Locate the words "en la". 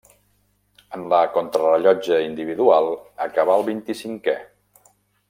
0.97-1.19